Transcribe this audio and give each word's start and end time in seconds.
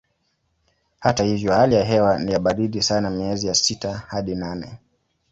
Hata 0.99 1.23
hivyo 1.23 1.53
hali 1.53 1.75
ya 1.75 1.83
hewa 1.85 2.19
ni 2.19 2.31
ya 2.31 2.39
baridi 2.39 2.81
sana 2.81 3.09
miezi 3.09 3.47
ya 3.47 3.53
sita 3.55 3.97
hadi 4.07 4.35
nane. 4.35 4.79